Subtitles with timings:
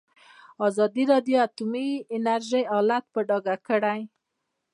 [0.67, 3.99] ازادي راډیو د اټومي انرژي حالت په ډاګه کړی.